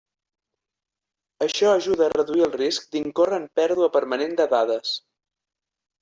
Això 1.45 1.67
ajuda 1.73 2.07
a 2.07 2.13
reduir 2.13 2.45
el 2.47 2.51
risc 2.61 2.87
d'incórrer 2.95 3.37
en 3.41 3.45
pèrdua 3.59 3.91
permanent 3.97 4.33
de 4.41 4.47
dades. 4.55 4.95